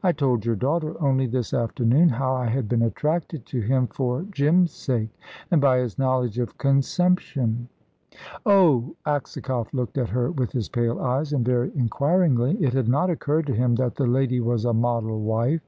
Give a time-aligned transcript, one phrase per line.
[0.00, 4.22] I told your daughter, only this afternoon, how I had been attracted to him for
[4.30, 5.08] Jim's sake,
[5.50, 7.66] and by his knowledge of consumption."
[8.46, 12.58] "Oh!" Aksakoff looked at her with his pale eyes, and very inquiringly.
[12.62, 15.62] It had not occurred to him that the lady was a model wife.